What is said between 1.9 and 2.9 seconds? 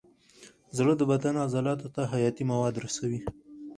ته حیاتي مواد